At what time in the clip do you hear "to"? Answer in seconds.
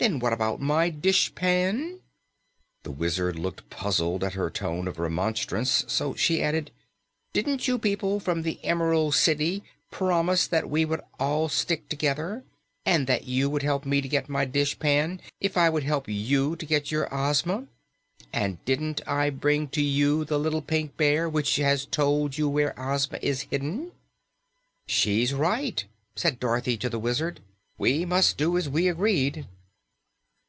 14.00-14.06, 16.54-16.64, 19.70-19.82, 26.76-26.88